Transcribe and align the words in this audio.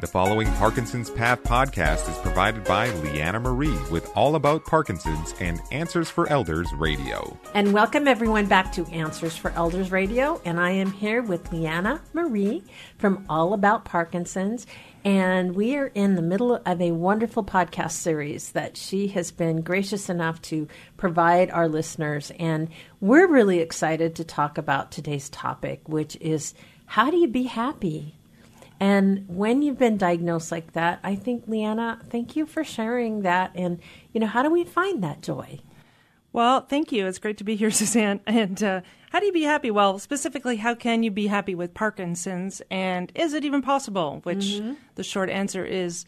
The 0.00 0.06
following 0.06 0.46
Parkinson's 0.52 1.10
Path 1.10 1.42
podcast 1.42 2.08
is 2.08 2.16
provided 2.18 2.62
by 2.62 2.88
Leanna 3.00 3.40
Marie 3.40 3.76
with 3.90 4.08
All 4.14 4.36
About 4.36 4.64
Parkinson's 4.64 5.34
and 5.40 5.60
Answers 5.72 6.08
for 6.08 6.28
Elders 6.28 6.72
Radio. 6.72 7.36
And 7.52 7.72
welcome 7.72 8.06
everyone 8.06 8.46
back 8.46 8.70
to 8.74 8.86
Answers 8.92 9.36
for 9.36 9.50
Elders 9.56 9.90
Radio. 9.90 10.40
And 10.44 10.60
I 10.60 10.70
am 10.70 10.92
here 10.92 11.20
with 11.20 11.50
Leanna 11.50 12.00
Marie 12.12 12.62
from 12.98 13.26
All 13.28 13.54
About 13.54 13.84
Parkinson's. 13.84 14.68
And 15.04 15.56
we 15.56 15.76
are 15.76 15.88
in 15.88 16.14
the 16.14 16.22
middle 16.22 16.54
of 16.54 16.80
a 16.80 16.92
wonderful 16.92 17.42
podcast 17.42 17.90
series 17.90 18.52
that 18.52 18.76
she 18.76 19.08
has 19.08 19.32
been 19.32 19.62
gracious 19.62 20.08
enough 20.08 20.40
to 20.42 20.68
provide 20.96 21.50
our 21.50 21.68
listeners. 21.68 22.30
And 22.38 22.68
we're 23.00 23.26
really 23.26 23.58
excited 23.58 24.14
to 24.14 24.24
talk 24.24 24.58
about 24.58 24.92
today's 24.92 25.28
topic, 25.28 25.88
which 25.88 26.16
is 26.20 26.54
how 26.86 27.10
do 27.10 27.16
you 27.16 27.26
be 27.26 27.42
happy? 27.42 28.17
And 28.80 29.24
when 29.28 29.62
you've 29.62 29.78
been 29.78 29.96
diagnosed 29.96 30.52
like 30.52 30.72
that, 30.72 31.00
I 31.02 31.16
think, 31.16 31.44
Leanna, 31.48 32.00
thank 32.08 32.36
you 32.36 32.46
for 32.46 32.62
sharing 32.62 33.22
that. 33.22 33.50
And, 33.54 33.80
you 34.12 34.20
know, 34.20 34.26
how 34.26 34.42
do 34.42 34.50
we 34.50 34.64
find 34.64 35.02
that 35.02 35.20
joy? 35.20 35.60
Well, 36.32 36.60
thank 36.60 36.92
you. 36.92 37.06
It's 37.06 37.18
great 37.18 37.38
to 37.38 37.44
be 37.44 37.56
here, 37.56 37.70
Suzanne. 37.72 38.20
And 38.26 38.62
uh, 38.62 38.82
how 39.10 39.20
do 39.20 39.26
you 39.26 39.32
be 39.32 39.42
happy? 39.42 39.70
Well, 39.70 39.98
specifically, 39.98 40.56
how 40.56 40.74
can 40.74 41.02
you 41.02 41.10
be 41.10 41.26
happy 41.26 41.54
with 41.54 41.74
Parkinson's? 41.74 42.62
And 42.70 43.10
is 43.14 43.34
it 43.34 43.44
even 43.44 43.62
possible? 43.62 44.20
Which 44.22 44.38
mm-hmm. 44.38 44.74
the 44.94 45.02
short 45.02 45.30
answer 45.30 45.64
is 45.64 46.04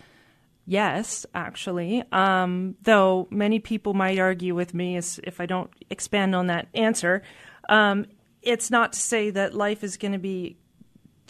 yes, 0.67 1.27
actually. 1.35 2.05
Um, 2.13 2.77
though 2.83 3.27
many 3.31 3.59
people 3.59 3.95
might 3.95 4.21
argue 4.21 4.55
with 4.55 4.75
me 4.75 4.97
as 4.97 5.19
if 5.25 5.41
I 5.41 5.47
don't 5.47 5.71
expand 5.91 6.37
on 6.37 6.47
that 6.47 6.69
answer. 6.75 7.23
Um, 7.69 8.07
it's 8.43 8.71
not 8.71 8.93
to 8.93 8.99
say 8.99 9.31
that 9.31 9.55
life 9.55 9.83
is 9.83 9.97
going 9.97 10.13
to 10.13 10.19
be 10.19 10.57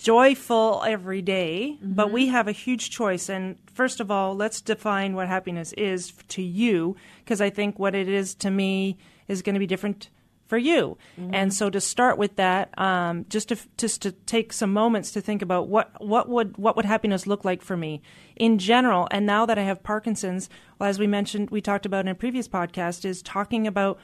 joyful 0.01 0.83
every 0.87 1.21
day, 1.21 1.77
mm-hmm. 1.77 1.93
but 1.93 2.11
we 2.11 2.29
have 2.29 2.49
a 2.49 2.53
huge 2.53 2.89
choice. 2.89 3.29
And 3.29 3.57
first 3.73 4.01
of 4.01 4.11
all, 4.11 4.35
let's 4.35 4.63
define 4.63 5.15
what 5.15 5.29
happiness 5.29 5.75
is 5.75 6.13
to 6.29 6.43
you, 6.43 6.97
because 7.23 7.41
I 7.41 7.51
think 7.51 7.79
what 7.79 7.95
it 7.95 8.09
is 8.09 8.35
to 8.37 8.51
me 8.51 8.97
is 9.29 9.43
going 9.43 9.55
to 9.55 9.61
be 9.61 9.67
different 9.67 10.09
for 10.47 10.57
you. 10.59 10.97
Mm-hmm. 11.21 11.35
And 11.35 11.55
so 11.55 11.71
to 11.71 11.81
start 11.81 12.19
with 12.19 12.37
that, 12.37 12.77
um, 12.79 13.27
just 13.29 13.51
to 13.51 13.57
just 13.77 14.03
to 14.03 14.13
take 14.13 14.53
some 14.53 14.73
moments 14.73 15.13
to 15.13 15.21
think 15.21 15.43
about 15.43 15.69
what 15.69 15.93
what 16.01 16.29
would 16.29 16.57
what 16.57 16.77
would 16.77 16.87
happiness 16.87 17.27
look 17.27 17.45
like 17.45 17.63
for 17.63 17.77
me 17.77 18.01
in 18.37 18.59
general. 18.59 19.07
And 19.11 19.27
now 19.27 19.47
that 19.47 19.59
I 19.59 19.63
have 19.63 19.83
Parkinson's, 19.83 20.49
well, 20.79 20.89
as 20.89 20.99
we 20.99 21.07
mentioned, 21.07 21.51
we 21.51 21.61
talked 21.61 21.87
about 21.87 22.07
in 22.07 22.09
a 22.09 22.15
previous 22.15 22.49
podcast, 22.49 23.05
is 23.05 23.23
talking 23.23 23.67
about 23.67 24.01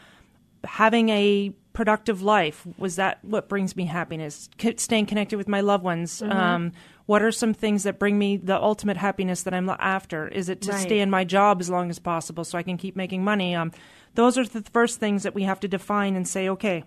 having 0.64 1.08
a 1.08 1.52
productive 1.76 2.22
life. 2.22 2.66
Was 2.78 2.96
that 2.96 3.22
what 3.22 3.50
brings 3.50 3.76
me 3.76 3.84
happiness? 3.84 4.48
Staying 4.76 5.04
connected 5.04 5.36
with 5.36 5.46
my 5.46 5.60
loved 5.60 5.84
ones 5.84 6.20
mm-hmm. 6.20 6.32
um, 6.32 6.72
what 7.04 7.22
are 7.22 7.30
some 7.30 7.54
things 7.54 7.84
that 7.84 8.00
bring 8.00 8.18
me 8.18 8.36
the 8.36 8.60
ultimate 8.60 8.96
happiness 8.96 9.42
that 9.42 9.54
i'm 9.54 9.68
after? 9.68 10.26
Is 10.26 10.48
it 10.48 10.62
to 10.62 10.72
right. 10.72 10.80
stay 10.80 11.00
in 11.00 11.10
my 11.10 11.22
job 11.22 11.60
as 11.60 11.70
long 11.70 11.90
as 11.90 11.98
possible 11.98 12.44
so 12.44 12.58
i 12.58 12.62
can 12.62 12.78
keep 12.78 12.96
making 12.96 13.22
money? 13.22 13.54
Um, 13.54 13.72
those 14.14 14.38
are 14.38 14.44
the 14.46 14.62
first 14.72 14.98
things 14.98 15.22
that 15.22 15.34
we 15.34 15.42
have 15.42 15.60
to 15.60 15.68
define 15.68 16.16
and 16.16 16.26
say 16.26 16.48
okay 16.48 16.82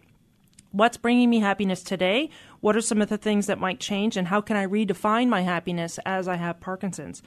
what's 0.71 0.97
bringing 0.97 1.29
me 1.29 1.39
happiness 1.39 1.81
today? 1.81 2.29
What 2.59 2.75
are 2.75 2.81
some 2.81 3.01
of 3.01 3.09
the 3.09 3.17
things 3.17 3.47
that 3.47 3.59
might 3.59 3.79
change? 3.79 4.17
And 4.17 4.27
how 4.27 4.41
can 4.41 4.57
i 4.57 4.65
redefine 4.65 5.29
my 5.29 5.41
happiness 5.41 5.99
as 6.05 6.27
i 6.27 6.35
have 6.35 6.59
parkinson's? 6.59 7.21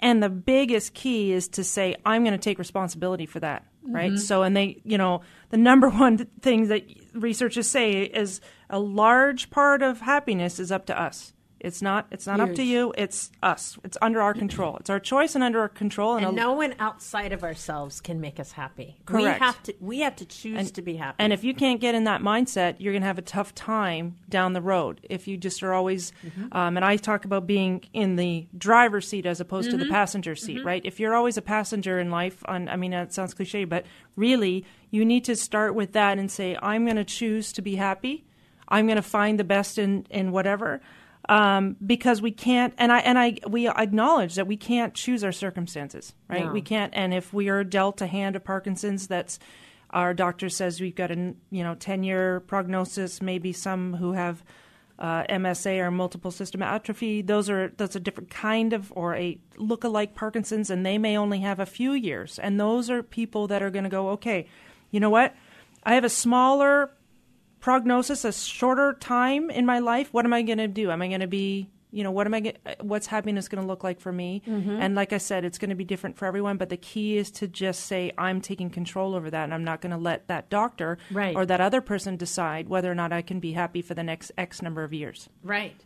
And 0.00 0.22
the 0.22 0.30
biggest 0.30 0.94
key 0.94 1.32
is 1.32 1.48
to 1.48 1.64
say, 1.64 1.96
I'm 2.06 2.24
going 2.24 2.32
to 2.32 2.38
take 2.38 2.58
responsibility 2.58 3.26
for 3.26 3.40
that, 3.40 3.66
right? 3.82 4.12
Mm-hmm. 4.12 4.18
So, 4.18 4.42
and 4.42 4.56
they, 4.56 4.80
you 4.84 4.98
know, 4.98 5.22
the 5.50 5.56
number 5.56 5.88
one 5.90 6.18
thing 6.40 6.68
that 6.68 6.84
researchers 7.14 7.66
say 7.66 8.02
is 8.02 8.40
a 8.68 8.78
large 8.78 9.50
part 9.50 9.82
of 9.82 10.00
happiness 10.00 10.58
is 10.58 10.70
up 10.70 10.86
to 10.86 11.00
us. 11.00 11.32
It's 11.60 11.82
not. 11.82 12.06
It's 12.10 12.26
not 12.26 12.40
Huge. 12.40 12.48
up 12.48 12.54
to 12.56 12.62
you. 12.62 12.94
It's 12.96 13.30
us. 13.42 13.78
It's 13.84 13.98
under 14.00 14.20
our 14.22 14.34
control. 14.34 14.76
It's 14.78 14.90
our 14.90 14.98
choice 14.98 15.34
and 15.34 15.44
under 15.44 15.60
our 15.60 15.68
control. 15.68 16.16
And, 16.16 16.26
and 16.26 16.36
no 16.36 16.52
one 16.52 16.74
outside 16.78 17.32
of 17.32 17.44
ourselves 17.44 18.00
can 18.00 18.20
make 18.20 18.40
us 18.40 18.52
happy. 18.52 18.98
Correct. 19.04 19.40
We 19.40 19.44
have 19.46 19.62
to. 19.64 19.74
We 19.80 20.00
have 20.00 20.16
to 20.16 20.24
choose 20.24 20.58
and, 20.58 20.74
to 20.74 20.82
be 20.82 20.96
happy. 20.96 21.16
And 21.18 21.32
if 21.32 21.44
you 21.44 21.54
can't 21.54 21.80
get 21.80 21.94
in 21.94 22.04
that 22.04 22.22
mindset, 22.22 22.76
you're 22.78 22.92
going 22.92 23.02
to 23.02 23.06
have 23.06 23.18
a 23.18 23.22
tough 23.22 23.54
time 23.54 24.16
down 24.28 24.52
the 24.54 24.62
road. 24.62 25.06
If 25.08 25.28
you 25.28 25.36
just 25.36 25.62
are 25.62 25.74
always, 25.74 26.12
mm-hmm. 26.24 26.56
um, 26.56 26.76
and 26.76 26.84
I 26.84 26.96
talk 26.96 27.24
about 27.24 27.46
being 27.46 27.84
in 27.92 28.16
the 28.16 28.48
driver's 28.56 29.06
seat 29.06 29.26
as 29.26 29.40
opposed 29.40 29.68
mm-hmm. 29.68 29.72
to 29.72 29.78
the 29.78 29.84
mm-hmm. 29.84 29.94
passenger 29.94 30.34
seat, 30.34 30.58
mm-hmm. 30.58 30.66
right? 30.66 30.82
If 30.84 30.98
you're 30.98 31.14
always 31.14 31.36
a 31.36 31.42
passenger 31.42 32.00
in 32.00 32.10
life, 32.10 32.42
on, 32.46 32.68
I 32.68 32.76
mean, 32.76 32.92
it 32.92 33.12
sounds 33.12 33.34
cliche, 33.34 33.64
but 33.64 33.84
really, 34.16 34.64
you 34.90 35.04
need 35.04 35.24
to 35.24 35.36
start 35.36 35.74
with 35.74 35.92
that 35.92 36.18
and 36.18 36.30
say, 36.30 36.56
I'm 36.60 36.84
going 36.84 36.96
to 36.96 37.04
choose 37.04 37.52
to 37.52 37.62
be 37.62 37.76
happy. 37.76 38.24
I'm 38.68 38.86
going 38.86 38.96
to 38.96 39.02
find 39.02 39.38
the 39.38 39.44
best 39.44 39.78
in 39.78 40.06
in 40.10 40.30
whatever 40.30 40.80
um, 41.30 41.76
because 41.86 42.20
we 42.20 42.32
can't 42.32 42.74
and 42.76 42.90
I 42.90 42.98
and 42.98 43.16
I 43.16 43.36
we 43.48 43.68
acknowledge 43.68 44.34
that 44.34 44.48
we 44.48 44.56
can't 44.56 44.94
choose 44.94 45.22
our 45.22 45.30
circumstances, 45.30 46.12
right? 46.28 46.46
No. 46.46 46.52
We 46.52 46.60
can't, 46.60 46.92
and 46.92 47.14
if 47.14 47.32
we 47.32 47.48
are 47.48 47.62
dealt 47.62 48.00
a 48.02 48.08
hand 48.08 48.34
of 48.34 48.42
Parkinson's, 48.42 49.06
that's 49.06 49.38
our 49.90 50.12
doctor 50.12 50.48
says 50.48 50.80
we've 50.80 50.94
got 50.94 51.12
a 51.12 51.34
you 51.50 51.62
know 51.62 51.76
ten 51.76 52.02
year 52.02 52.40
prognosis. 52.40 53.22
Maybe 53.22 53.52
some 53.52 53.94
who 53.94 54.12
have 54.12 54.42
uh, 54.98 55.22
MSA 55.30 55.78
or 55.78 55.92
multiple 55.92 56.32
system 56.32 56.62
atrophy, 56.62 57.22
those 57.22 57.48
are 57.48 57.68
that's 57.76 57.94
a 57.94 58.00
different 58.00 58.30
kind 58.30 58.72
of 58.72 58.92
or 58.96 59.14
a 59.14 59.38
look-alike 59.56 60.16
Parkinson's, 60.16 60.68
and 60.68 60.84
they 60.84 60.98
may 60.98 61.16
only 61.16 61.38
have 61.40 61.60
a 61.60 61.66
few 61.66 61.92
years. 61.92 62.40
And 62.40 62.58
those 62.58 62.90
are 62.90 63.04
people 63.04 63.46
that 63.46 63.62
are 63.62 63.70
going 63.70 63.84
to 63.84 63.90
go, 63.90 64.10
okay, 64.10 64.48
you 64.90 64.98
know 64.98 65.10
what? 65.10 65.36
I 65.84 65.94
have 65.94 66.04
a 66.04 66.10
smaller 66.10 66.90
prognosis, 67.60 68.24
a 68.24 68.32
shorter 68.32 68.94
time 68.94 69.50
in 69.50 69.66
my 69.66 69.78
life, 69.78 70.12
what 70.12 70.24
am 70.24 70.32
I 70.32 70.42
going 70.42 70.58
to 70.58 70.68
do? 70.68 70.90
Am 70.90 71.02
I 71.02 71.08
going 71.08 71.20
to 71.20 71.26
be, 71.26 71.70
you 71.90 72.02
know, 72.02 72.10
what 72.10 72.26
am 72.26 72.34
I, 72.34 72.40
get, 72.40 72.78
what's 72.80 73.06
happiness 73.06 73.48
going 73.48 73.62
to 73.62 73.66
look 73.66 73.84
like 73.84 74.00
for 74.00 74.12
me? 74.12 74.42
Mm-hmm. 74.46 74.70
And 74.70 74.94
like 74.94 75.12
I 75.12 75.18
said, 75.18 75.44
it's 75.44 75.58
going 75.58 75.70
to 75.70 75.76
be 75.76 75.84
different 75.84 76.16
for 76.16 76.26
everyone. 76.26 76.56
But 76.56 76.70
the 76.70 76.76
key 76.76 77.16
is 77.16 77.30
to 77.32 77.48
just 77.48 77.84
say, 77.84 78.12
I'm 78.18 78.40
taking 78.40 78.70
control 78.70 79.14
over 79.14 79.30
that, 79.30 79.44
and 79.44 79.54
I'm 79.54 79.64
not 79.64 79.80
going 79.80 79.92
to 79.92 79.98
let 79.98 80.28
that 80.28 80.50
doctor 80.50 80.98
right. 81.10 81.36
or 81.36 81.46
that 81.46 81.60
other 81.60 81.80
person 81.80 82.16
decide 82.16 82.68
whether 82.68 82.90
or 82.90 82.94
not 82.94 83.12
I 83.12 83.22
can 83.22 83.40
be 83.40 83.52
happy 83.52 83.82
for 83.82 83.94
the 83.94 84.04
next 84.04 84.32
X 84.38 84.62
number 84.62 84.82
of 84.82 84.92
years. 84.92 85.28
Right. 85.42 85.80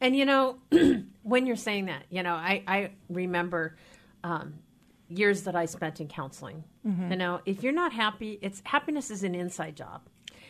And 0.00 0.14
you 0.16 0.24
know, 0.24 0.58
when 1.22 1.46
you're 1.46 1.56
saying 1.56 1.86
that, 1.86 2.04
you 2.10 2.22
know, 2.22 2.34
I 2.34 2.62
I 2.66 2.90
remember. 3.08 3.76
Um, 4.24 4.54
years 5.08 5.42
that 5.42 5.54
I 5.54 5.66
spent 5.66 6.00
in 6.00 6.08
counseling. 6.08 6.64
Mm-hmm. 6.86 7.12
You 7.12 7.16
know, 7.16 7.40
if 7.46 7.62
you're 7.62 7.72
not 7.72 7.92
happy, 7.92 8.38
it's 8.42 8.62
happiness 8.64 9.10
is 9.10 9.22
an 9.22 9.34
inside 9.34 9.76
job. 9.76 10.02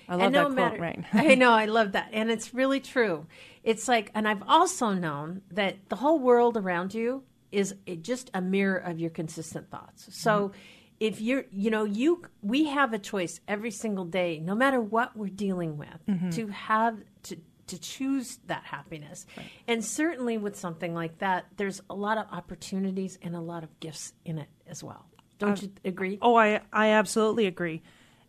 I 0.08 0.16
love 0.16 0.32
no 0.32 0.50
that 0.50 0.70
quote, 0.70 0.80
right? 0.80 1.04
I 1.12 1.34
know, 1.34 1.52
I 1.52 1.66
love 1.66 1.92
that. 1.92 2.10
And 2.12 2.30
it's 2.30 2.54
really 2.54 2.80
true. 2.80 3.26
It's 3.62 3.88
like, 3.88 4.10
and 4.14 4.28
I've 4.28 4.42
also 4.46 4.90
known 4.92 5.42
that 5.50 5.76
the 5.88 5.96
whole 5.96 6.18
world 6.18 6.56
around 6.56 6.94
you 6.94 7.24
is 7.50 7.74
just 8.02 8.30
a 8.34 8.40
mirror 8.40 8.76
of 8.76 9.00
your 9.00 9.10
consistent 9.10 9.70
thoughts. 9.70 10.08
So, 10.10 10.48
mm-hmm. 10.48 10.58
if 11.00 11.20
you're, 11.20 11.44
you 11.50 11.70
know, 11.70 11.84
you, 11.84 12.22
we 12.42 12.66
have 12.66 12.92
a 12.92 12.98
choice 12.98 13.40
every 13.48 13.70
single 13.70 14.04
day, 14.04 14.40
no 14.40 14.54
matter 14.54 14.80
what 14.80 15.16
we're 15.16 15.28
dealing 15.28 15.78
with, 15.78 16.06
mm-hmm. 16.08 16.30
to 16.30 16.48
have, 16.48 16.98
to, 17.24 17.36
to 17.68 17.80
choose 17.80 18.38
that 18.46 18.64
happiness. 18.64 19.26
Right. 19.36 19.46
And 19.66 19.84
certainly 19.84 20.38
with 20.38 20.56
something 20.56 20.94
like 20.94 21.18
that, 21.18 21.46
there's 21.56 21.80
a 21.90 21.94
lot 21.94 22.18
of 22.18 22.26
opportunities 22.30 23.18
and 23.22 23.34
a 23.34 23.40
lot 23.40 23.64
of 23.64 23.80
gifts 23.80 24.12
in 24.24 24.38
it 24.38 24.48
as 24.68 24.84
well. 24.84 25.06
Don't 25.38 25.60
you 25.60 25.72
agree? 25.84 26.18
Oh, 26.22 26.36
I, 26.36 26.60
I 26.72 26.90
absolutely 26.90 27.46
agree. 27.46 27.82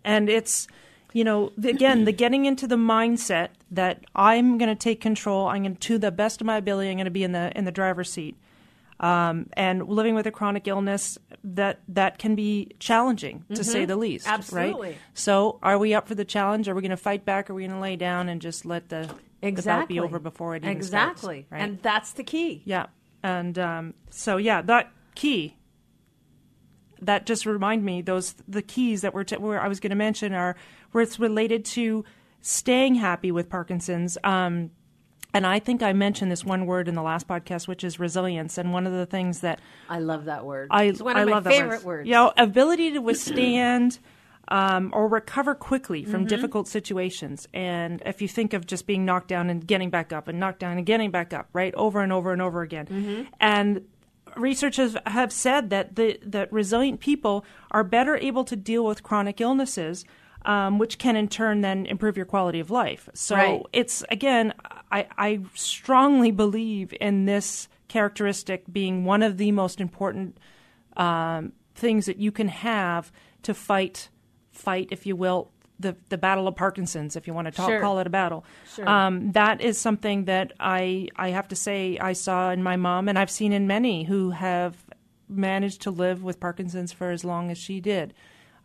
And 0.03 0.29
it's, 0.29 0.67
you 1.13 1.23
know, 1.23 1.51
again, 1.63 2.06
the 2.06 2.12
getting 2.12 2.45
into 2.45 2.68
the 2.68 2.75
mindset 2.75 3.50
that 3.72 4.03
I'm 4.16 4.57
going 4.57 4.69
to 4.69 4.75
take 4.75 5.01
control. 5.01 5.47
I'm 5.47 5.63
going 5.63 5.75
to, 5.75 5.79
to 5.79 5.97
the 5.97 6.12
best 6.12 6.41
of 6.41 6.47
my 6.47 6.57
ability, 6.57 6.90
I'm 6.90 6.97
going 6.97 7.06
to 7.06 7.12
be 7.12 7.23
in 7.23 7.31
the 7.31 7.51
in 7.57 7.66
the 7.66 7.72
driver's 7.72 8.12
seat. 8.12 8.38
Um, 9.00 9.50
and 9.53 9.88
living 9.88 10.16
with 10.16 10.25
a 10.25 10.31
chronic 10.31 10.68
illness 10.68 11.19
that 11.44 11.81
that 11.90 12.18
can 12.18 12.34
be 12.34 12.72
challenging 12.79 13.44
to 13.50 13.53
mm-hmm. 13.53 13.63
say 13.63 13.85
the 13.85 13.95
least. 13.95 14.28
Absolutely. 14.28 14.90
Right? 14.90 14.97
So, 15.13 15.59
are 15.62 15.78
we 15.78 15.94
up 15.94 16.07
for 16.07 16.16
the 16.16 16.25
challenge? 16.25 16.68
Are 16.68 16.73
we 16.73 16.81
going 16.81 16.90
to 16.90 16.97
fight 16.97 17.24
back? 17.24 17.50
Are 17.50 17.53
we 17.53 17.63
going 17.63 17.75
to 17.75 17.81
lay 17.81 17.95
down 17.95 18.28
and 18.28 18.41
just 18.41 18.66
let 18.66 18.89
the 18.89 19.07
exactly. 19.44 19.95
the 19.95 20.01
be 20.01 20.06
over 20.06 20.18
before 20.18 20.56
it 20.56 20.63
even 20.63 20.75
exactly? 20.75 21.41
Starts, 21.41 21.51
right? 21.51 21.62
And 21.62 21.81
that's 21.83 22.13
the 22.13 22.24
key. 22.24 22.63
Yeah. 22.65 22.88
And 23.21 23.60
um, 23.60 23.94
so, 24.10 24.38
yeah, 24.38 24.63
that 24.63 24.92
key 25.13 25.56
that 27.01 27.25
just 27.25 27.45
remind 27.45 27.83
me 27.83 28.01
those 28.01 28.35
the 28.47 28.61
keys 28.61 29.01
that 29.01 29.13
we're 29.13 29.23
t- 29.23 29.38
where 29.38 29.61
I 29.61 29.67
was 29.67 29.79
going 29.79 29.91
to 29.91 29.95
mention 29.95 30.33
are 30.33 30.55
where 30.91 31.03
it's 31.03 31.19
related 31.19 31.65
to 31.65 32.05
staying 32.41 32.95
happy 32.95 33.31
with 33.31 33.49
Parkinson's. 33.49 34.17
Um, 34.23 34.71
and 35.33 35.45
I 35.45 35.59
think 35.59 35.83
I 35.83 35.94
mentioned 35.94 36.31
this 36.31 36.45
one 36.45 36.65
word 36.65 36.88
in 36.88 36.95
the 36.95 37.01
last 37.01 37.27
podcast, 37.27 37.67
which 37.67 37.83
is 37.83 37.99
resilience. 37.99 38.57
And 38.57 38.73
one 38.73 38.88
of 38.88 38.94
the 38.94 39.05
things 39.05 39.41
that 39.41 39.59
I 39.89 39.99
love 39.99 40.25
that 40.25 40.45
word. 40.45 40.69
I, 40.71 40.83
it's 40.83 41.01
one 41.01 41.17
of 41.17 41.21
I 41.21 41.25
my 41.25 41.31
love 41.31 41.44
favorite 41.45 41.83
words. 41.83 42.07
You 42.07 42.13
know, 42.13 42.33
ability 42.38 42.94
to 42.94 43.00
withstand 43.00 44.00
um, 44.47 44.91
or 44.93 45.07
recover 45.07 45.53
quickly 45.53 46.05
from 46.05 46.21
mm-hmm. 46.21 46.27
difficult 46.27 46.67
situations. 46.67 47.47
And 47.53 48.01
if 48.05 48.21
you 48.21 48.27
think 48.27 48.53
of 48.53 48.65
just 48.65 48.88
being 48.88 49.05
knocked 49.05 49.27
down 49.27 49.50
and 49.50 49.65
getting 49.65 49.89
back 49.89 50.13
up 50.13 50.27
and 50.27 50.39
knocked 50.39 50.59
down 50.59 50.77
and 50.77 50.85
getting 50.85 51.11
back 51.11 51.33
up, 51.33 51.50
right, 51.53 51.73
over 51.75 52.01
and 52.01 52.13
over 52.13 52.31
and 52.31 52.41
over 52.41 52.61
again. 52.61 52.85
Mm-hmm. 52.85 53.23
And 53.39 53.85
researchers 54.38 54.95
have 55.06 55.31
said 55.31 55.69
that 55.69 55.95
the 55.95 56.19
that 56.25 56.51
resilient 56.51 57.00
people 57.00 57.45
are 57.72 57.84
better 57.84 58.18
able 58.18 58.44
to 58.45 58.56
deal 58.56 58.86
with 58.86 59.04
chronic 59.04 59.42
illnesses, 59.42 60.06
um, 60.45 60.80
which 60.80 60.98
can 60.98 61.16
in 61.16 61.28
turn 61.28 61.62
then 61.62 61.86
improve 61.86 62.18
your 62.18 62.25
quality 62.25 62.60
of 62.60 62.69
life. 62.72 63.10
So 63.13 63.36
right. 63.36 63.62
it's 63.74 64.04
again, 64.10 64.54
I, 64.92 65.07
I 65.18 65.39
strongly 65.54 66.31
believe 66.31 66.94
in 67.00 67.25
this 67.25 67.68
characteristic 67.88 68.63
being 68.72 69.06
one 69.06 69.24
of 69.24 69.38
the 69.38 69.51
most 69.51 69.80
important 69.80 70.38
um, 70.95 71.54
things 71.75 72.06
that 72.06 72.18
you 72.18 72.31
can 72.31 72.48
have 72.48 73.12
to 73.44 73.54
fight, 73.54 74.10
fight, 74.51 74.89
if 74.92 75.06
you 75.06 75.16
will, 75.16 75.51
the 75.79 75.95
the 76.09 76.18
battle 76.18 76.47
of 76.47 76.56
Parkinson's, 76.56 77.15
if 77.15 77.27
you 77.27 77.33
want 77.33 77.45
to 77.47 77.51
talk, 77.51 77.69
Sure. 77.69 77.79
call 77.81 78.00
it 78.00 78.07
a 78.07 78.09
battle. 78.09 78.44
Sure. 78.75 78.88
Um, 78.89 79.31
that 79.33 79.62
is 79.62 79.77
something 79.77 80.25
that 80.25 80.53
I 80.59 81.07
I 81.15 81.29
have 81.29 81.47
to 81.50 81.56
say 81.56 81.97
I 82.00 82.13
saw 82.13 82.51
in 82.51 82.63
my 82.63 82.75
mom, 82.77 83.07
and 83.07 83.18
I've 83.19 83.29
seen 83.31 83.53
in 83.53 83.68
many 83.68 84.03
who 84.06 84.31
have 84.31 84.75
managed 85.29 85.81
to 85.83 85.91
live 85.91 86.24
with 86.24 86.39
Parkinson's 86.39 86.91
for 86.94 87.12
as 87.12 87.24
long 87.25 87.51
as 87.51 87.57
she 87.57 87.79
did, 87.79 88.13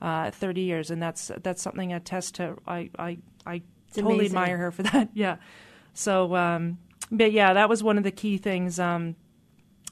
uh, 0.01 0.31
thirty 0.31 0.63
years, 0.63 0.91
and 0.91 1.03
that's 1.03 1.31
that's 1.43 1.61
something 1.61 1.93
I 1.93 1.97
attest 1.97 2.37
to. 2.37 2.57
I 2.67 2.91
I 2.99 3.19
I 3.47 3.63
totally 3.95 4.15
amazing. 4.15 4.37
admire 4.39 4.57
her 4.59 4.71
for 4.71 4.83
that. 4.93 5.11
Yeah. 5.13 5.37
So, 5.95 6.35
um, 6.35 6.79
but 7.11 7.33
yeah, 7.33 7.53
that 7.53 7.69
was 7.69 7.83
one 7.83 7.99
of 7.99 8.05
the 8.05 8.11
key 8.11 8.39
things. 8.39 8.79
Um, 8.81 9.17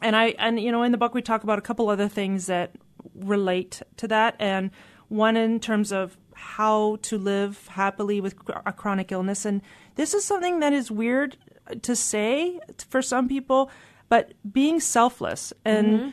and 0.01 0.17
I 0.17 0.29
and 0.39 0.59
you 0.59 0.73
know 0.73 0.83
in 0.85 0.93
the 0.93 0.99
book 0.99 1.13
we 1.15 1.21
talk 1.21 1.43
about 1.45 1.59
a 1.59 1.63
couple 1.63 1.91
other 1.91 2.09
things 2.09 2.47
that 2.47 2.77
relate 3.15 3.83
to 3.99 4.09
that, 4.09 4.37
and 4.39 4.71
one 5.09 5.37
in 5.37 5.61
terms 5.61 5.93
of 5.93 6.17
how 6.41 6.97
to 7.03 7.19
live 7.19 7.69
happily 7.69 8.21
with 8.21 8.35
a 8.67 8.73
chronic 8.73 9.13
illness, 9.13 9.45
and 9.45 9.63
this 9.95 10.15
is 10.15 10.25
something 10.25 10.61
that 10.61 10.73
is 10.73 10.91
weird 10.91 11.37
to 11.83 11.95
say 11.95 12.59
for 12.89 13.03
some 13.03 13.29
people, 13.29 13.71
but 14.09 14.33
being 14.51 14.81
selfless 14.81 15.53
and. 15.65 15.87
Mm-hmm. 15.87 16.09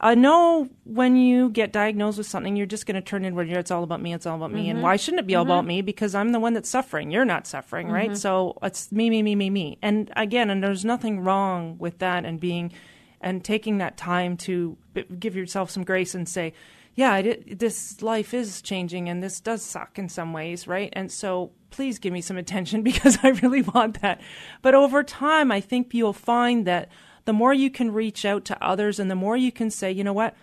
I 0.00 0.14
know 0.14 0.68
when 0.84 1.16
you 1.16 1.50
get 1.50 1.72
diagnosed 1.72 2.18
with 2.18 2.28
something, 2.28 2.54
you're 2.54 2.66
just 2.66 2.86
going 2.86 2.94
to 2.94 3.00
turn 3.00 3.24
inward. 3.24 3.50
It's 3.50 3.72
all 3.72 3.82
about 3.82 4.00
me. 4.00 4.14
It's 4.14 4.26
all 4.26 4.36
about 4.36 4.52
me. 4.52 4.68
And 4.68 4.76
mm-hmm. 4.76 4.84
why 4.84 4.94
shouldn't 4.94 5.18
it 5.18 5.26
be 5.26 5.34
all 5.34 5.42
about 5.42 5.62
mm-hmm. 5.62 5.68
me? 5.68 5.82
Because 5.82 6.14
I'm 6.14 6.30
the 6.30 6.38
one 6.38 6.54
that's 6.54 6.70
suffering. 6.70 7.10
You're 7.10 7.24
not 7.24 7.48
suffering, 7.48 7.88
right? 7.88 8.16
So 8.16 8.56
it's 8.62 8.92
me, 8.92 9.10
me, 9.10 9.24
me, 9.24 9.34
me, 9.34 9.50
me. 9.50 9.76
And 9.82 10.12
again, 10.14 10.50
and 10.50 10.62
there's 10.62 10.84
nothing 10.84 11.18
wrong 11.18 11.78
with 11.78 11.98
that 11.98 12.24
and 12.24 12.38
being 12.38 12.72
and 13.20 13.44
taking 13.44 13.78
that 13.78 13.96
time 13.96 14.36
to 14.36 14.76
b- 14.94 15.04
give 15.18 15.34
yourself 15.34 15.70
some 15.70 15.82
grace 15.82 16.14
and 16.14 16.28
say, 16.28 16.52
yeah, 16.98 17.22
this 17.46 18.02
life 18.02 18.34
is 18.34 18.60
changing 18.60 19.08
and 19.08 19.22
this 19.22 19.38
does 19.38 19.62
suck 19.62 20.00
in 20.00 20.08
some 20.08 20.32
ways, 20.32 20.66
right? 20.66 20.92
And 20.94 21.12
so 21.12 21.52
please 21.70 22.00
give 22.00 22.12
me 22.12 22.20
some 22.20 22.36
attention 22.36 22.82
because 22.90 23.18
I 23.22 23.28
really 23.28 23.62
want 23.62 24.02
that. 24.02 24.20
But 24.62 24.74
over 24.74 25.04
time, 25.04 25.52
I 25.52 25.60
think 25.60 25.94
you'll 25.94 26.12
find 26.12 26.66
that 26.66 26.88
the 27.24 27.32
more 27.32 27.54
you 27.54 27.70
can 27.70 27.92
reach 27.92 28.24
out 28.24 28.44
to 28.46 28.60
others 28.60 28.98
and 28.98 29.08
the 29.08 29.14
more 29.14 29.36
you 29.36 29.52
can 29.52 29.70
say, 29.70 29.92
you 29.92 30.02
know 30.02 30.12
what, 30.12 30.34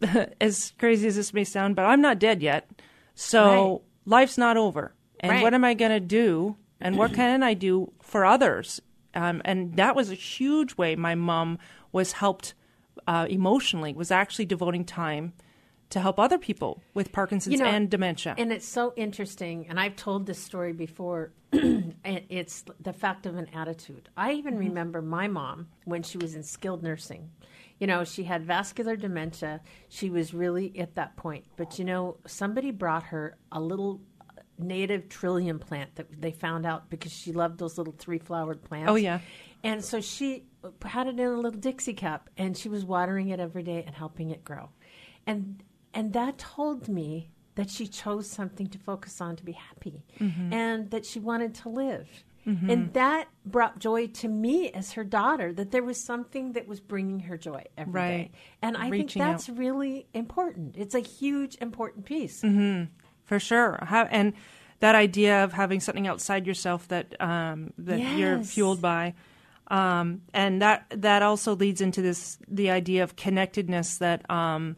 as 0.40 0.72
crazy 0.76 1.06
as 1.06 1.14
this 1.14 1.32
may 1.32 1.44
sound, 1.44 1.76
but 1.76 1.84
I'm 1.84 2.00
not 2.00 2.18
dead 2.18 2.42
yet. 2.42 2.68
So 3.14 3.44
Right. 3.44 3.80
life's 4.06 4.36
not 4.36 4.56
over. 4.56 4.92
And 5.20 5.34
Right. 5.34 5.42
what 5.42 5.54
am 5.54 5.62
I 5.62 5.74
going 5.74 5.92
to 5.92 6.00
do? 6.00 6.56
And 6.80 6.98
what 6.98 7.12
can 7.12 7.44
I 7.44 7.54
do 7.54 7.92
for 8.02 8.24
others? 8.24 8.82
Um, 9.14 9.40
and 9.44 9.76
that 9.76 9.94
was 9.94 10.10
a 10.10 10.14
huge 10.14 10.76
way 10.76 10.96
my 10.96 11.14
mom 11.14 11.60
was 11.92 12.10
helped 12.10 12.54
uh, 13.06 13.28
emotionally, 13.30 13.92
was 13.92 14.10
actually 14.10 14.46
devoting 14.46 14.84
time 14.84 15.32
to 15.90 16.00
help 16.00 16.18
other 16.18 16.38
people 16.38 16.82
with 16.94 17.12
Parkinson's 17.12 17.52
You 17.54 17.58
know, 17.60 17.70
and 17.70 17.88
dementia. 17.88 18.34
And 18.38 18.52
it's 18.52 18.66
so 18.66 18.92
interesting, 18.96 19.66
and 19.68 19.78
I've 19.78 19.96
told 19.96 20.26
this 20.26 20.38
story 20.42 20.72
before. 20.72 21.32
it's 22.04 22.64
the 22.80 22.92
fact 22.92 23.24
of 23.26 23.36
an 23.36 23.46
attitude. 23.54 24.08
I 24.16 24.32
even 24.32 24.54
Mm-hmm. 24.54 24.68
remember 24.68 25.00
my 25.02 25.28
mom 25.28 25.68
when 25.84 26.02
she 26.02 26.18
was 26.18 26.34
in 26.34 26.42
skilled 26.42 26.82
nursing. 26.82 27.30
You 27.78 27.86
know, 27.86 28.04
she 28.04 28.24
had 28.24 28.44
vascular 28.44 28.96
dementia. 28.96 29.60
She 29.88 30.10
was 30.10 30.34
really 30.34 30.78
at 30.78 30.94
that 30.96 31.16
point. 31.16 31.44
But 31.56 31.78
you 31.78 31.84
know, 31.84 32.16
somebody 32.26 32.70
brought 32.72 33.04
her 33.04 33.36
a 33.52 33.60
little 33.60 34.00
native 34.58 35.08
trillium 35.08 35.58
plant 35.58 35.94
that 35.96 36.06
they 36.20 36.30
found 36.30 36.64
out 36.66 36.88
because 36.90 37.12
she 37.12 37.32
loved 37.32 37.58
those 37.58 37.76
little 37.78 37.94
three 37.96 38.18
flowered 38.18 38.62
plants. 38.62 38.90
Oh, 38.90 38.94
yeah. 38.96 39.20
And 39.62 39.84
so 39.84 40.00
she 40.00 40.44
had 40.84 41.06
it 41.06 41.18
in 41.20 41.26
a 41.26 41.36
little 41.36 41.50
Dixie 41.60 41.94
cup 41.94 42.30
and 42.36 42.56
she 42.56 42.68
was 42.68 42.84
watering 42.84 43.28
it 43.28 43.40
every 43.40 43.62
day 43.62 43.82
and 43.86 43.94
helping 43.94 44.30
it 44.30 44.44
grow. 44.44 44.70
And 45.26 45.62
and 45.96 46.12
that 46.12 46.38
told 46.38 46.88
me 46.88 47.30
that 47.56 47.70
she 47.70 47.86
chose 47.88 48.28
something 48.30 48.66
to 48.68 48.78
focus 48.78 49.20
on 49.20 49.34
to 49.36 49.44
be 49.44 49.52
happy 49.52 50.04
Mm-hmm. 50.20 50.52
and 50.52 50.90
that 50.90 51.04
she 51.06 51.18
wanted 51.18 51.54
to 51.62 51.68
live. 51.68 52.06
And 52.46 52.92
that 52.92 53.26
brought 53.44 53.80
joy 53.80 54.06
to 54.22 54.28
me 54.28 54.70
as 54.70 54.92
her 54.92 55.02
daughter 55.02 55.52
that 55.54 55.72
there 55.72 55.82
was 55.82 55.98
something 56.00 56.52
that 56.52 56.68
was 56.68 56.78
bringing 56.78 57.18
her 57.28 57.36
joy 57.36 57.64
every 57.76 57.92
day. 57.92 57.98
Right. 57.98 58.30
And 58.62 58.76
I 58.76 58.88
Reaching 58.88 59.08
think 59.08 59.24
that's 59.24 59.48
really 59.48 60.06
important. 60.14 60.76
It's 60.76 60.94
a 60.94 61.00
huge 61.00 61.56
important 61.60 62.04
piece. 62.04 62.42
for 63.24 63.38
sure. 63.40 63.80
How, 63.82 64.04
and 64.04 64.32
that 64.78 64.94
idea 64.94 65.42
of 65.42 65.54
having 65.54 65.80
something 65.80 66.06
outside 66.06 66.46
yourself 66.46 66.86
that 66.86 67.20
um, 67.20 67.72
that 67.78 67.98
you're 68.16 68.40
fueled 68.44 68.80
by, 68.80 69.14
um, 69.66 70.22
and 70.32 70.62
that 70.62 70.86
that 70.90 71.22
also 71.22 71.56
leads 71.56 71.80
into 71.80 72.00
this 72.00 72.38
the 72.46 72.70
idea 72.70 73.02
of 73.02 73.16
connectedness 73.16 73.98
that. 73.98 74.22
Um, 74.30 74.76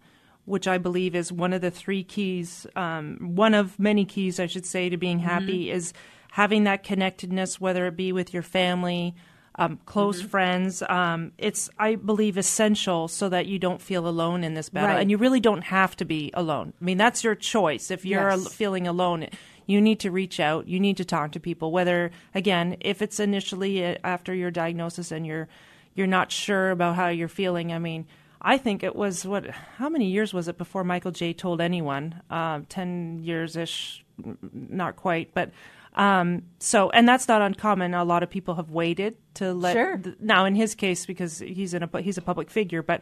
which 0.49 0.67
I 0.67 0.79
believe 0.79 1.15
is 1.15 1.31
one 1.31 1.53
of 1.53 1.61
the 1.61 1.71
three 1.71 2.03
keys, 2.03 2.67
um, 2.75 3.19
one 3.37 3.55
of 3.55 3.79
many 3.79 4.05
keys, 4.05 4.41
I 4.41 4.47
should 4.47 4.67
say, 4.67 4.89
to 4.89 4.97
being 4.97 5.19
happy 5.21 5.71
is 5.71 5.93
having 6.33 6.65
that 6.65 6.83
connectedness, 6.83 7.61
whether 7.61 7.87
it 7.87 7.97
be 7.97 8.13
with 8.13 8.33
your 8.33 8.43
family, 8.43 9.15
um, 9.57 9.79
close 9.87 10.23
friends. 10.23 10.83
Um, 10.89 11.33
it's, 11.37 11.69
I 11.79 11.97
believe, 11.97 12.39
essential 12.39 13.09
so 13.09 13.29
that 13.29 13.47
you 13.47 13.59
don't 13.59 13.83
feel 13.83 14.07
alone 14.07 14.45
in 14.45 14.55
this 14.55 14.69
battle. 14.69 14.91
Right. 14.91 15.01
And 15.01 15.11
you 15.11 15.17
really 15.17 15.41
don't 15.41 15.63
have 15.63 15.97
to 15.97 16.05
be 16.05 16.31
alone. 16.35 16.73
I 16.81 16.85
mean, 16.85 16.97
that's 16.97 17.25
your 17.25 17.35
choice. 17.35 17.91
If 17.91 18.05
you're 18.05 18.31
Yes. 18.31 18.55
feeling 18.55 18.87
alone, 18.87 19.27
you 19.67 19.81
need 19.81 20.01
to 20.01 20.11
reach 20.11 20.39
out. 20.39 20.69
You 20.69 20.79
need 20.79 20.97
to 20.99 21.05
talk 21.05 21.33
to 21.33 21.41
people. 21.41 21.73
Whether 21.73 22.11
again, 22.35 22.77
if 22.81 23.03
it's 23.03 23.19
initially 23.21 23.85
uh, 23.85 23.97
after 24.05 24.33
your 24.35 24.51
diagnosis 24.51 25.11
and 25.13 25.27
you're 25.27 25.49
you're 25.95 26.07
not 26.07 26.31
sure 26.31 26.71
about 26.71 26.95
how 26.95 27.09
you're 27.09 27.27
feeling. 27.27 27.73
I 27.73 27.81
mean, 27.81 28.07
I 28.41 28.59
think 28.59 28.83
it 28.83 28.95
was 28.95 29.25
what? 29.27 29.49
How 29.51 29.89
many 29.89 30.07
years 30.07 30.33
was 30.33 30.49
it 30.49 30.59
before 30.59 30.85
Michael 30.85 31.11
J. 31.11 31.33
told 31.33 31.61
anyone? 31.61 32.21
Um, 32.31 32.65
Ten 32.67 33.21
years 33.23 33.57
ish, 33.57 34.05
not 34.53 34.97
quite, 34.97 35.33
but. 35.35 35.51
Um, 35.95 36.43
so, 36.61 36.91
and 36.91 37.09
that's 37.09 37.27
not 37.27 37.43
uncommon. 37.43 37.93
A 37.95 38.05
lot 38.05 38.23
of 38.23 38.31
people 38.31 38.55
have 38.55 38.71
waited 38.71 39.17
to 39.35 39.53
let. 39.53 39.73
Sure. 39.73 39.97
th- 39.99 40.17
now, 40.21 40.45
in 40.45 40.55
his 40.55 40.77
case, 40.77 41.07
because 41.07 41.41
he's 41.41 41.75
in 41.75 41.83
a 41.83 42.01
he's 42.01 42.19
a 42.19 42.23
public 42.23 42.51
figure, 42.51 42.83
but 42.83 43.01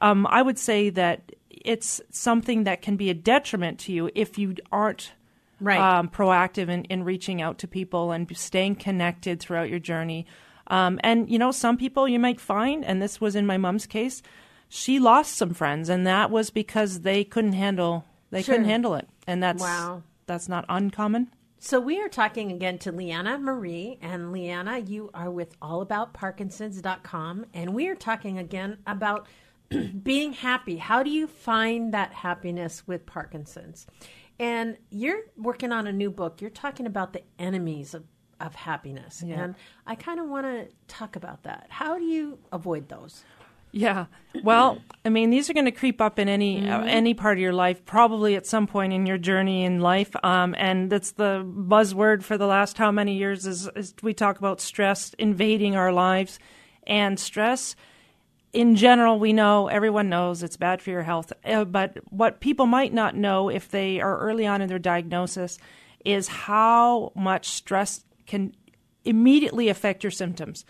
um, 0.00 0.26
I 0.28 0.42
would 0.42 0.58
say 0.58 0.90
that 0.90 1.32
it's 1.50 2.00
something 2.10 2.64
that 2.64 2.82
can 2.82 2.96
be 2.96 3.10
a 3.10 3.14
detriment 3.14 3.80
to 3.80 3.92
you 3.92 4.10
if 4.14 4.38
you 4.38 4.54
aren't 4.70 5.12
Right. 5.58 5.80
um, 5.80 6.08
proactive 6.10 6.68
in, 6.68 6.84
in 6.84 7.02
reaching 7.02 7.40
out 7.40 7.56
to 7.58 7.66
people 7.66 8.12
and 8.12 8.30
staying 8.36 8.76
connected 8.76 9.40
throughout 9.40 9.70
your 9.70 9.78
journey. 9.78 10.26
Um, 10.66 11.00
and 11.02 11.30
you 11.30 11.38
know, 11.38 11.50
some 11.50 11.78
people 11.78 12.06
you 12.06 12.18
might 12.18 12.40
find, 12.40 12.84
and 12.84 13.00
this 13.00 13.20
was 13.22 13.34
in 13.34 13.46
my 13.46 13.56
mom's 13.56 13.86
case, 13.86 14.20
she 14.68 14.98
lost 14.98 15.34
some 15.36 15.54
friends, 15.54 15.88
and 15.88 16.06
that 16.06 16.30
was 16.30 16.50
because 16.50 17.00
they 17.00 17.24
couldn't 17.24 17.52
handle 17.54 18.04
they 18.30 18.42
couldn't 18.42 18.64
handle 18.64 18.94
it, 18.94 19.08
and 19.26 19.42
that's 19.42 19.62
Wow. 19.62 20.02
that's 20.26 20.48
not 20.48 20.64
uncommon. 20.68 21.30
So 21.58 21.80
we 21.80 22.00
are 22.00 22.08
talking 22.08 22.52
again 22.52 22.78
to 22.80 22.92
Leanna 22.92 23.38
Marie, 23.38 23.98
and 24.02 24.30
Leanna, 24.32 24.78
you 24.78 25.10
are 25.14 25.30
with 25.30 25.58
allaboutparkinsons.com, 26.40 27.46
and 27.54 27.74
we 27.74 27.88
are 27.88 27.94
talking 27.94 28.38
again 28.38 28.78
about 28.86 29.26
being 30.02 30.32
happy. 30.32 30.76
How 30.76 31.02
do 31.02 31.10
you 31.10 31.26
find 31.26 31.92
that 31.94 32.12
happiness 32.12 32.86
with 32.86 33.06
Parkinson's? 33.06 33.86
And 34.38 34.76
you're 34.90 35.20
working 35.36 35.72
on 35.72 35.86
a 35.86 35.92
new 35.92 36.10
book. 36.10 36.40
You're 36.40 36.50
talking 36.50 36.84
about 36.86 37.14
the 37.14 37.22
enemies 37.38 37.94
of, 37.94 38.04
of 38.38 38.54
happiness, 38.54 39.22
Yeah. 39.26 39.42
and 39.44 39.54
I 39.86 39.94
kind 39.94 40.20
of 40.20 40.28
want 40.28 40.46
to 40.46 40.68
talk 40.88 41.16
about 41.16 41.44
that. 41.44 41.66
How 41.70 41.96
do 41.98 42.04
you 42.04 42.38
avoid 42.52 42.88
those? 42.88 43.24
Yeah. 43.76 44.06
Well, 44.42 44.78
I 45.04 45.10
mean, 45.10 45.28
these 45.28 45.50
are 45.50 45.52
going 45.52 45.66
to 45.66 45.70
creep 45.70 46.00
up 46.00 46.18
in 46.18 46.30
any 46.30 46.66
uh, 46.66 46.80
any 46.84 47.12
part 47.12 47.36
of 47.36 47.42
your 47.42 47.52
life, 47.52 47.84
probably 47.84 48.34
at 48.34 48.46
some 48.46 48.66
point 48.66 48.94
in 48.94 49.04
your 49.04 49.18
journey 49.18 49.64
in 49.64 49.80
life. 49.80 50.16
Um, 50.24 50.54
and 50.56 50.90
that's 50.90 51.12
the 51.12 51.44
buzzword 51.44 52.22
for 52.22 52.38
the 52.38 52.46
last 52.46 52.78
how 52.78 52.90
many 52.90 53.18
years 53.18 53.46
is, 53.46 53.68
is 53.76 53.94
we 54.02 54.14
talk 54.14 54.38
about 54.38 54.62
stress 54.62 55.12
invading 55.18 55.76
our 55.76 55.92
lives, 55.92 56.38
and 56.86 57.20
stress. 57.20 57.76
In 58.54 58.76
general, 58.76 59.18
we 59.18 59.34
know 59.34 59.66
everyone 59.66 60.08
knows 60.08 60.42
it's 60.42 60.56
bad 60.56 60.80
for 60.80 60.88
your 60.88 61.02
health. 61.02 61.30
Uh, 61.44 61.66
but 61.66 61.98
what 62.08 62.40
people 62.40 62.64
might 62.64 62.94
not 62.94 63.14
know 63.14 63.50
if 63.50 63.70
they 63.70 64.00
are 64.00 64.18
early 64.18 64.46
on 64.46 64.62
in 64.62 64.68
their 64.68 64.78
diagnosis 64.78 65.58
is 66.02 66.28
how 66.28 67.12
much 67.14 67.48
stress 67.48 68.06
can 68.26 68.54
immediately 69.04 69.68
affect 69.68 70.02
your 70.02 70.10
symptoms 70.10 70.64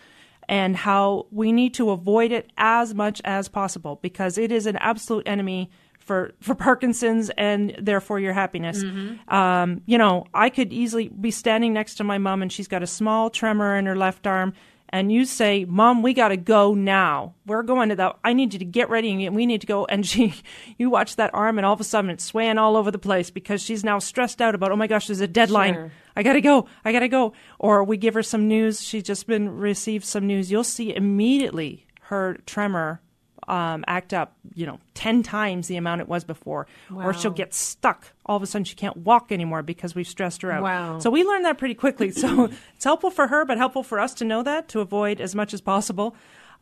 and 0.49 0.75
how 0.75 1.27
we 1.31 1.51
need 1.51 1.73
to 1.75 1.89
avoid 1.89 2.31
it 2.31 2.51
as 2.57 2.93
much 2.93 3.21
as 3.25 3.47
possible 3.47 3.99
because 4.01 4.37
it 4.37 4.51
is 4.51 4.65
an 4.65 4.77
absolute 4.77 5.27
enemy 5.27 5.69
for, 5.99 6.31
for 6.39 6.55
Parkinson's 6.55 7.29
and 7.31 7.75
therefore 7.79 8.19
your 8.19 8.33
happiness. 8.33 8.81
Um, 9.27 9.81
you 9.85 9.97
know, 9.97 10.25
I 10.33 10.49
could 10.49 10.71
easily 10.71 11.09
be 11.09 11.31
standing 11.31 11.73
next 11.73 11.95
to 11.95 12.03
my 12.05 12.17
mom 12.17 12.41
and 12.41 12.51
she's 12.51 12.67
got 12.69 12.81
a 12.81 12.87
small 12.87 13.29
tremor 13.29 13.75
in 13.77 13.85
her 13.85 13.95
left 13.95 14.25
arm 14.25 14.53
and 14.89 15.11
you 15.11 15.25
say, 15.25 15.65
"Mom, 15.65 16.01
we 16.01 16.13
got 16.13 16.29
to 16.29 16.37
go 16.37 16.73
now. 16.73 17.33
We're 17.45 17.63
going 17.63 17.89
to 17.89 17.95
the. 17.95 18.15
I 18.23 18.33
need 18.33 18.53
you 18.53 18.59
to 18.59 18.65
get 18.65 18.89
ready, 18.89 19.25
and 19.25 19.35
we 19.35 19.45
need 19.45 19.61
to 19.61 19.67
go." 19.67 19.85
And 19.97 20.05
she, 20.05 20.33
you 20.77 20.89
watch 20.89 21.15
that 21.15 21.33
arm, 21.33 21.57
and 21.57 21.65
all 21.65 21.73
of 21.73 21.81
a 21.81 21.83
sudden 21.83 22.09
it's 22.09 22.23
swaying 22.23 22.57
all 22.57 22.75
over 22.75 22.91
the 22.91 22.99
place 22.99 23.29
because 23.29 23.61
she's 23.61 23.83
now 23.83 23.99
stressed 23.99 24.41
out 24.41 24.55
about, 24.55 24.71
"Oh 24.71 24.75
my 24.75 24.87
gosh, 24.87 25.07
there's 25.07 25.21
a 25.21 25.27
deadline. 25.27 25.73
Sure. 25.73 25.91
I 26.15 26.23
gotta 26.23 26.41
go. 26.41 26.67
I 26.83 26.91
gotta 26.91 27.07
go." 27.07 27.33
Or 27.59 27.83
we 27.83 27.97
give 27.97 28.13
her 28.13 28.23
some 28.23 28.47
news. 28.47 28.81
She's 28.81 29.03
just 29.03 29.27
been 29.27 29.49
received 29.57 30.05
some 30.05 30.27
news. 30.27 30.51
You'll 30.51 30.63
see 30.63 30.95
immediately 30.95 31.87
her 32.03 32.37
tremor 32.45 33.01
um, 33.47 33.83
act 33.87 34.13
up, 34.13 34.33
you 34.55 34.65
know, 34.65 34.79
10 34.93 35.23
times 35.23 35.67
the 35.67 35.77
amount 35.77 36.01
it 36.01 36.07
was 36.07 36.23
before. 36.23 36.67
Or 36.93 37.13
she'll 37.13 37.31
get 37.31 37.53
stuck. 37.53 38.07
All 38.25 38.35
of 38.35 38.43
a 38.43 38.45
sudden, 38.47 38.65
she 38.65 38.75
can't 38.75 38.97
walk 38.97 39.31
anymore 39.31 39.63
because 39.63 39.95
we've 39.95 40.07
stressed 40.07 40.41
her 40.41 40.51
out. 40.51 40.63
Wow. 40.63 40.99
So 40.99 41.09
we 41.09 41.23
learned 41.23 41.45
that 41.45 41.57
pretty 41.57 41.75
quickly. 41.75 42.11
So 42.11 42.45
it's 42.75 42.83
helpful 42.83 43.09
for 43.09 43.27
her, 43.27 43.45
but 43.45 43.57
helpful 43.57 43.83
for 43.83 43.99
us 43.99 44.13
to 44.15 44.25
know 44.25 44.43
that 44.43 44.67
to 44.69 44.81
avoid 44.81 45.21
as 45.21 45.33
much 45.35 45.53
as 45.53 45.61
possible 45.61 46.15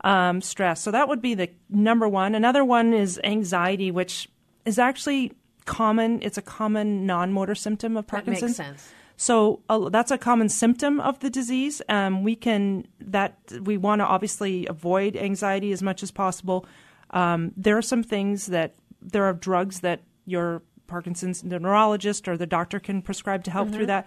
um, 0.04 0.40
stress. 0.40 0.80
So 0.80 0.90
that 0.90 1.08
would 1.08 1.20
be 1.20 1.34
the 1.34 1.50
number 1.68 2.08
one. 2.08 2.34
Another 2.34 2.64
one 2.64 2.92
is 2.92 3.20
anxiety, 3.24 3.90
which 3.90 4.28
is 4.64 4.78
actually 4.78 5.32
common. 5.64 6.20
It's 6.22 6.38
a 6.38 6.42
common 6.42 7.06
non 7.06 7.32
motor 7.32 7.54
symptom 7.54 7.96
of 7.96 8.06
That 8.06 8.10
Parkinson's. 8.10 8.42
makes 8.42 8.56
sense. 8.56 8.92
So 9.16 9.62
uh, 9.68 9.88
that's 9.88 10.10
a 10.10 10.18
common 10.18 10.48
symptom 10.48 11.00
of 11.00 11.20
the 11.20 11.30
disease. 11.30 11.80
Um, 11.88 12.22
we 12.22 12.36
can 12.36 12.86
that 13.00 13.38
we 13.62 13.76
want 13.76 14.00
to 14.00 14.06
obviously 14.06 14.66
avoid 14.66 15.16
anxiety 15.16 15.72
as 15.72 15.82
much 15.82 16.02
as 16.02 16.10
possible. 16.10 16.66
Um, 17.10 17.52
there 17.56 17.78
are 17.78 17.82
some 17.82 18.02
things 18.02 18.46
that 18.46 18.74
there 19.00 19.24
are 19.24 19.32
drugs 19.32 19.80
that 19.80 20.02
your 20.26 20.62
Parkinson's 20.86 21.42
the 21.42 21.58
neurologist 21.58 22.28
or 22.28 22.36
the 22.36 22.46
doctor 22.46 22.78
can 22.78 23.02
prescribe 23.02 23.44
to 23.44 23.50
help 23.50 23.70
through 23.70 23.86
that. 23.86 24.06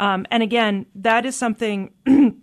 Um, 0.00 0.26
and 0.30 0.42
again, 0.42 0.86
that 0.94 1.24
is 1.24 1.36
something 1.36 1.92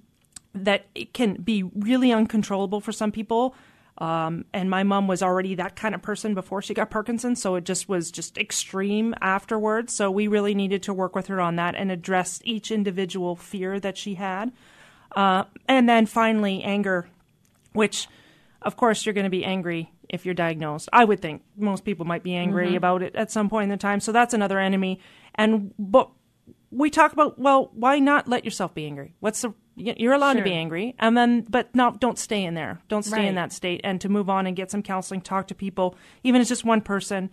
that 0.54 0.86
it 0.96 1.14
can 1.14 1.36
be 1.36 1.64
really 1.64 2.12
uncontrollable 2.12 2.82
for 2.82 2.92
some 2.92 3.12
people. 3.12 3.56
Um, 3.98 4.46
and 4.52 4.70
my 4.70 4.84
mom 4.84 5.08
was 5.08 5.24
already 5.24 5.56
that 5.56 5.76
kind 5.76 5.96
of 5.96 6.02
person 6.02 6.34
before 6.34 6.62
she 6.62 6.74
got 6.74 6.90
Parkinson's, 6.90 7.42
so 7.42 7.56
it 7.56 7.64
just 7.64 7.88
was 7.88 8.12
just 8.12 8.38
extreme 8.38 9.16
afterwards. 9.22 9.96
So 9.96 10.12
we 10.12 10.28
really 10.28 10.54
needed 10.54 10.84
to 10.84 10.94
work 10.94 11.16
with 11.16 11.28
her 11.28 11.40
on 11.40 11.56
that 11.56 11.76
and 11.76 11.92
address 11.92 12.42
each 12.44 12.72
individual 12.72 13.36
fear 13.36 13.80
that 13.80 13.98
she 13.98 14.16
had. 14.16 14.52
Uh, 15.16 15.46
and 15.68 15.88
then 15.88 16.06
finally, 16.06 16.62
anger, 16.62 17.08
which, 17.72 18.08
of 18.62 18.76
course, 18.76 19.06
you're 19.06 19.14
going 19.14 19.24
to 19.24 19.30
be 19.30 19.46
angry 19.46 19.92
if 20.10 20.26
you're 20.26 20.36
diagnosed. 20.36 20.90
I 20.92 21.06
would 21.06 21.22
think 21.22 21.44
most 21.56 21.86
people 21.86 22.06
might 22.06 22.24
be 22.24 22.36
angry 22.36 22.76
about 22.76 23.02
it 23.02 23.16
at 23.16 23.32
some 23.32 23.50
point 23.50 23.64
in 23.64 23.70
the 23.70 23.78
time. 23.78 24.02
So 24.02 24.12
that's 24.12 24.34
another 24.34 24.60
enemy. 24.60 25.00
And 25.36 25.74
but 25.80 26.10
we 26.76 26.90
talk 26.90 27.14
about 27.14 27.40
well, 27.40 27.72
why 27.74 28.00
not 28.00 28.28
let 28.28 28.44
yourself 28.46 28.74
be 28.74 28.86
angry? 28.86 29.16
What's 29.20 29.42
the 29.42 29.54
you're 29.78 30.14
allowed 30.14 30.34
to 30.38 30.42
be 30.42 30.54
angry, 30.54 30.96
and 31.00 31.18
then 31.18 31.42
but 31.50 31.74
no, 31.76 31.92
don't 32.00 32.18
stay 32.18 32.44
in 32.46 32.54
there. 32.54 32.80
Don't 32.88 33.04
stay 33.04 33.18
Right. 33.18 33.26
in 33.28 33.36
that 33.36 33.52
state, 33.52 33.82
and 33.84 34.00
to 34.02 34.08
move 34.08 34.30
on 34.30 34.48
and 34.48 34.56
get 34.56 34.72
some 34.72 34.82
counseling, 34.82 35.20
talk 35.22 35.48
to 35.48 35.56
people, 35.56 35.96
even 36.24 36.40
if 36.40 36.44
it's 36.44 36.50
just 36.50 36.64
one 36.64 36.80
person. 36.82 37.30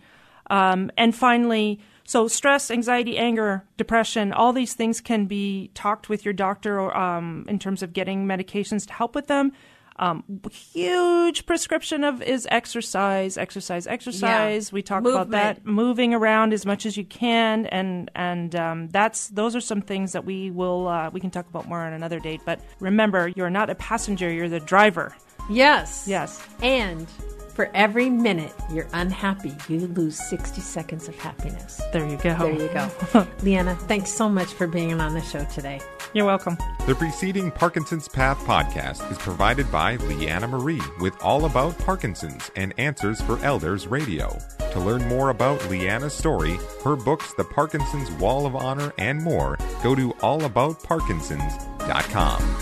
Um, 0.49 0.91
and 0.97 1.15
finally, 1.15 1.79
so 2.03 2.27
stress, 2.27 2.69
anxiety, 2.69 3.17
anger, 3.17 3.63
depression, 3.77 4.33
all 4.33 4.51
these 4.51 4.73
things 4.73 4.99
can 4.99 5.25
be 5.25 5.71
talked 5.73 6.09
with 6.09 6.25
your 6.25 6.33
doctor 6.33 6.81
or, 6.81 6.95
um, 6.97 7.45
in 7.47 7.59
terms 7.59 7.81
of 7.81 7.93
getting 7.93 8.25
medications 8.25 8.85
to 8.87 8.93
help 8.93 9.15
with 9.15 9.27
them. 9.27 9.53
Um, 9.97 10.23
huge 10.51 11.45
prescription 11.45 12.03
of 12.03 12.21
is 12.21 12.47
exercise, 12.49 13.37
exercise, 13.37 13.87
exercise. 13.87 14.71
We 14.71 14.81
talk 14.81 15.05
about 15.05 15.29
that 15.31 15.65
moving 15.65 16.13
around 16.13 16.53
as 16.53 16.65
much 16.65 16.85
as 16.85 16.97
you 16.97 17.05
can, 17.05 17.67
and 17.67 18.09
and 18.15 18.55
um, 18.55 18.89
that's 18.89 19.27
those 19.29 19.55
are 19.55 19.61
some 19.61 19.81
things 19.81 20.13
that 20.13 20.25
we 20.25 20.51
will 20.51 20.87
uh, 20.87 21.09
we 21.11 21.19
can 21.19 21.29
talk 21.29 21.47
about 21.47 21.67
more 21.67 21.81
on 21.81 21.93
another 21.93 22.19
date. 22.19 22.41
But 22.45 22.59
remember, 22.79 23.31
you're 23.35 23.49
not 23.49 23.69
a 23.69 23.75
passenger; 23.75 24.31
you're 24.31 24.49
the 24.49 24.59
driver. 24.59 25.15
Yes. 25.49 26.05
Yes. 26.07 26.41
And 26.61 27.07
for 27.53 27.69
every 27.73 28.09
minute 28.09 28.53
you're 28.71 28.87
unhappy, 28.93 29.53
you 29.69 29.87
lose 29.87 30.17
60 30.29 30.61
seconds 30.61 31.07
of 31.07 31.15
happiness. 31.15 31.81
There 31.91 32.07
you 32.07 32.17
go. 32.17 32.35
There 32.37 32.51
you 32.51 32.69
go. 32.69 33.27
Leanna, 33.43 33.75
thanks 33.75 34.11
so 34.11 34.27
much 34.27 34.53
for 34.53 34.67
being 34.67 34.99
on 34.99 35.13
the 35.13 35.21
show 35.21 35.45
today. 35.45 35.79
You're 36.13 36.25
welcome. 36.25 36.57
The 36.85 36.95
preceding 36.95 37.51
Parkinson's 37.51 38.07
Path 38.07 38.37
podcast 38.39 39.09
is 39.11 39.17
provided 39.17 39.71
by 39.71 39.95
Leanna 39.95 40.47
Marie 40.47 40.81
with 40.99 41.19
All 41.21 41.45
About 41.45 41.77
Parkinson's 41.79 42.51
and 42.55 42.73
Answers 42.77 43.21
for 43.21 43.43
Elders 43.43 43.87
Radio. 43.87 44.37
To 44.71 44.79
learn 44.79 45.07
more 45.07 45.29
about 45.29 45.59
Leanna's 45.69 46.13
story, 46.13 46.57
her 46.83 46.95
books, 46.95 47.33
The 47.33 47.43
Parkinson's 47.43 48.11
Wall 48.11 48.45
of 48.45 48.55
Honor, 48.55 48.93
and 48.97 49.21
more, 49.23 49.57
go 49.81 49.95
to 49.95 50.11
allaboutparkinsons.com. 50.13 52.55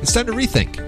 It's 0.00 0.12
time 0.12 0.26
to 0.26 0.32
rethink, 0.32 0.87